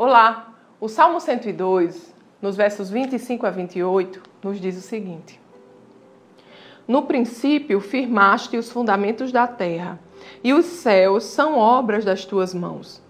[0.00, 0.54] Olá!
[0.80, 5.40] O Salmo 102, nos versos 25 a 28, nos diz o seguinte:
[6.86, 9.98] No princípio firmaste os fundamentos da terra,
[10.44, 13.02] e os céus são obras das tuas mãos.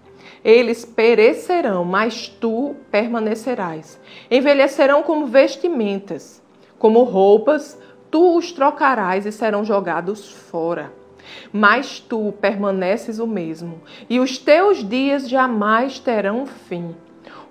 [0.43, 4.01] Eles perecerão, mas tu permanecerás.
[4.31, 6.41] Envelhecerão como vestimentas,
[6.79, 7.77] como roupas,
[8.09, 10.91] tu os trocarás e serão jogados fora.
[11.51, 16.95] Mas tu permaneces o mesmo, e os teus dias jamais terão fim.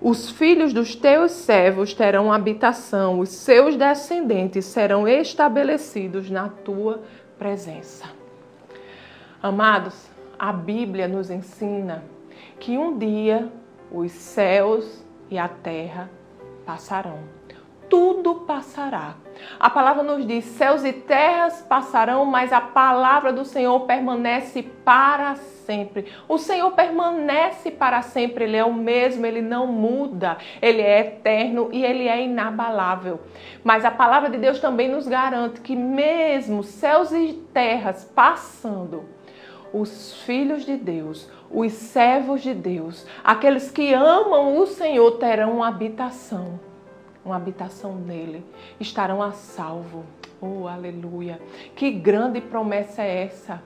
[0.01, 7.03] Os filhos dos teus servos terão habitação, os seus descendentes serão estabelecidos na tua
[7.39, 8.07] presença.
[9.43, 12.05] Amados, a Bíblia nos ensina
[12.61, 13.51] que um dia
[13.91, 16.11] os céus e a terra
[16.65, 17.38] passarão.
[17.89, 19.15] Tudo passará.
[19.59, 25.37] A palavra nos diz: céus e terras passarão, mas a palavra do Senhor permanece para
[25.37, 26.07] sempre.
[26.29, 31.69] O Senhor permanece para sempre, Ele é o mesmo, Ele não muda, Ele é eterno
[31.73, 33.21] e Ele é inabalável.
[33.65, 39.05] Mas a palavra de Deus também nos garante que, mesmo céus e terras passando,
[39.73, 46.59] os filhos de Deus, os servos de Deus, aqueles que amam o Senhor terão habitação,
[47.25, 48.45] uma habitação nele,
[48.81, 50.05] estarão a salvo.
[50.41, 51.41] Oh, aleluia!
[51.75, 53.63] Que grande promessa é essa!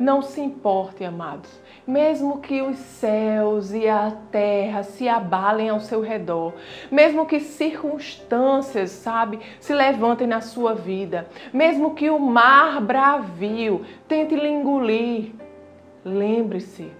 [0.00, 1.50] Não se importe, amados,
[1.86, 6.54] mesmo que os céus e a terra se abalem ao seu redor,
[6.90, 14.34] mesmo que circunstâncias, sabe, se levantem na sua vida, mesmo que o mar bravio tente
[14.34, 15.34] lhe engolir,
[16.02, 16.90] lembre-se,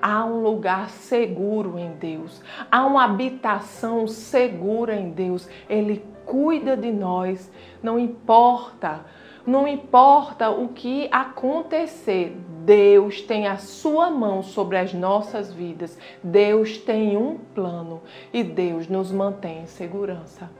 [0.00, 5.48] há um lugar seguro em Deus, há uma habitação segura em Deus.
[5.68, 7.50] Ele cuida de nós,
[7.82, 9.04] não importa
[9.46, 15.98] não importa o que acontecer, Deus tem a sua mão sobre as nossas vidas.
[16.22, 20.50] Deus tem um plano e Deus nos mantém em segurança.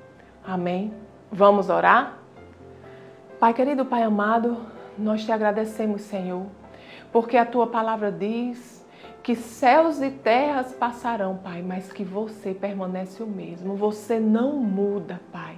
[0.44, 0.92] Amém?
[1.30, 2.18] Vamos orar?
[3.38, 4.56] Pai querido, Pai amado,
[4.98, 6.46] nós te agradecemos, Senhor,
[7.12, 8.79] porque a tua palavra diz
[9.22, 13.76] que céus e terras passarão, Pai, mas que você permanece o mesmo.
[13.76, 15.49] Você não muda, Pai.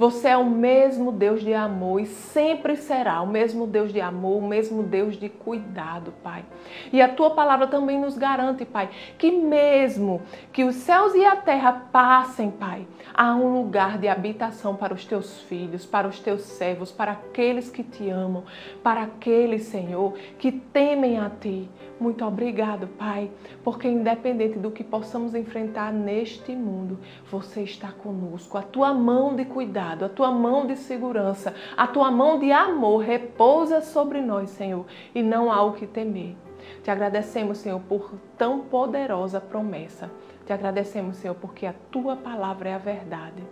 [0.00, 4.38] Você é o mesmo Deus de amor e sempre será o mesmo Deus de amor,
[4.38, 6.42] o mesmo Deus de cuidado, Pai.
[6.90, 8.88] E a tua palavra também nos garante, Pai,
[9.18, 10.22] que mesmo
[10.54, 15.04] que os céus e a terra passem, Pai, há um lugar de habitação para os
[15.04, 18.44] teus filhos, para os teus servos, para aqueles que te amam,
[18.82, 21.68] para aqueles, Senhor, que temem a ti.
[22.00, 23.30] Muito obrigado, Pai,
[23.62, 26.98] porque independente do que possamos enfrentar neste mundo,
[27.30, 28.56] você está conosco.
[28.56, 29.44] A tua mão de
[29.90, 34.86] cuidado, a tua mão de segurança, a tua mão de amor repousa sobre nós, Senhor,
[35.14, 36.36] e não há o que temer.
[36.82, 40.10] Te agradecemos, Senhor, por tão poderosa promessa.
[40.46, 43.42] Te agradecemos, Senhor, porque a tua palavra é a verdade.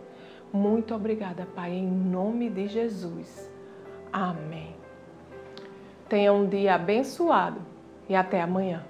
[0.53, 3.50] Muito obrigada, Pai, em nome de Jesus.
[4.12, 4.75] Amém.
[6.09, 7.60] Tenha um dia abençoado
[8.09, 8.82] e até amanhã.